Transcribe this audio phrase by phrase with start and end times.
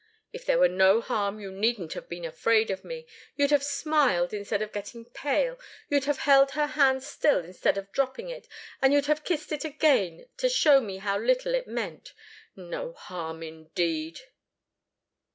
[0.33, 3.05] If there were no harm, you needn't have been afraid of me.
[3.35, 7.91] You'd have smiled instead of getting pale; you'd have held her hand still, instead of
[7.91, 8.47] dropping it,
[8.81, 12.13] and you'd have kissed it again, to show me how little it meant.
[12.55, 14.21] No harm, indeed!"